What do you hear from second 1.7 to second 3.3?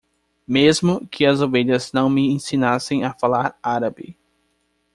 não me ensinassem a